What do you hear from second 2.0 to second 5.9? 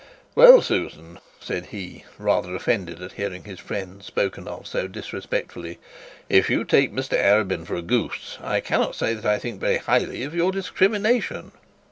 rather offended at hearing his friend spoken of so disrespectfully,